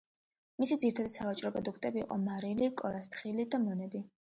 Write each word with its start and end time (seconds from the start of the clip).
მისი 0.61 0.77
ძირითადი 0.83 1.11
სავაჭრო 1.17 1.51
პროდუქტები 1.59 2.03
იყო: 2.05 2.19
მარილი, 2.25 2.73
კოლას 2.83 3.13
თხილი 3.19 3.49
და 3.55 3.65
მონები. 3.71 4.07